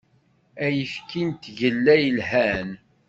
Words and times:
Ayekfi 0.65 1.23
d 1.31 1.35
tagella 1.43 1.93
yelhan. 2.03 2.69